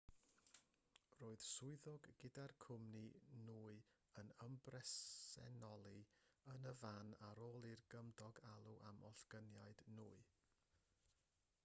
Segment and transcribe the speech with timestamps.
[1.17, 3.01] roedd swyddog gyda'r cwmni
[3.41, 3.75] nwy
[4.21, 5.99] yn ymbresenoli
[6.55, 10.17] yn y fan ar ôl i gymydog alw am ollyngiad nwy